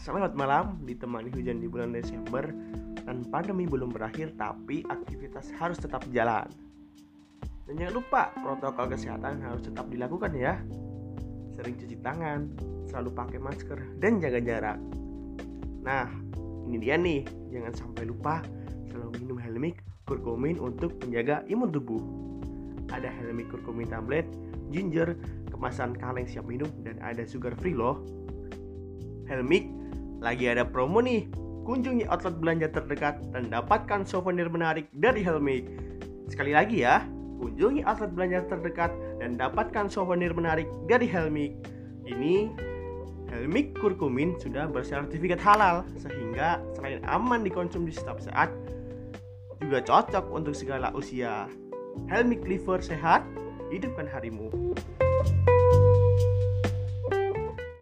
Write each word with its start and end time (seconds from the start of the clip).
Selamat 0.00 0.36
malam, 0.36 0.78
ditemani 0.84 1.32
hujan 1.32 1.62
di 1.62 1.68
bulan 1.70 1.94
Desember 1.94 2.44
dan 3.04 3.24
pandemi 3.28 3.64
belum 3.64 3.92
berakhir 3.92 4.34
tapi 4.36 4.84
aktivitas 4.88 5.52
harus 5.56 5.78
tetap 5.78 6.04
jalan. 6.10 6.48
Dan 7.64 7.80
jangan 7.80 7.94
lupa 7.96 8.22
protokol 8.36 8.92
kesehatan 8.92 9.40
harus 9.40 9.64
tetap 9.64 9.88
dilakukan 9.88 10.32
ya. 10.36 10.60
Sering 11.56 11.78
cuci 11.80 11.96
tangan, 12.04 12.52
selalu 12.90 13.10
pakai 13.16 13.38
masker 13.40 13.78
dan 14.02 14.20
jaga 14.20 14.40
jarak. 14.42 14.78
Nah, 15.80 16.08
ini 16.68 16.76
dia 16.80 16.96
nih, 17.00 17.24
jangan 17.52 17.72
sampai 17.72 18.04
lupa 18.08 18.44
selalu 18.92 19.24
minum 19.24 19.38
Helmik 19.40 19.80
kurkumin 20.04 20.60
untuk 20.60 20.94
menjaga 21.00 21.42
imun 21.48 21.72
tubuh. 21.72 22.02
Ada 22.92 23.08
Helmik 23.08 23.48
kurkumin 23.48 23.88
tablet, 23.88 24.28
ginger, 24.68 25.16
kemasan 25.48 25.96
kaleng 25.96 26.28
siap 26.28 26.44
minum 26.44 26.68
dan 26.84 27.00
ada 27.00 27.24
sugar 27.24 27.56
free 27.56 27.72
loh. 27.72 28.04
Helmik 29.28 29.68
lagi 30.24 30.48
ada 30.48 30.64
promo 30.64 31.04
nih. 31.04 31.28
Kunjungi 31.64 32.04
outlet 32.12 32.36
belanja 32.36 32.68
terdekat 32.68 33.24
dan 33.32 33.48
dapatkan 33.48 34.04
souvenir 34.04 34.52
menarik 34.52 34.84
dari 34.92 35.24
Helmik. 35.24 35.64
Sekali 36.28 36.52
lagi 36.52 36.84
ya, 36.84 37.00
kunjungi 37.40 37.80
outlet 37.88 38.12
belanja 38.12 38.44
terdekat 38.52 38.92
dan 39.16 39.40
dapatkan 39.40 39.88
souvenir 39.88 40.36
menarik 40.36 40.68
dari 40.84 41.08
Helmik. 41.08 41.56
Ini 42.04 42.52
Helmik 43.32 43.80
kurkumin 43.80 44.36
sudah 44.36 44.68
bersertifikat 44.68 45.40
halal 45.40 45.88
sehingga 45.96 46.60
selain 46.76 47.00
aman 47.08 47.40
dikonsumsi 47.40 47.96
setiap 47.96 48.20
saat 48.20 48.52
juga 49.64 49.80
cocok 49.80 50.24
untuk 50.36 50.52
segala 50.52 50.92
usia. 50.92 51.48
Helmik 52.12 52.44
liver 52.44 52.84
sehat, 52.84 53.24
hidupkan 53.72 54.04
harimu. 54.04 54.52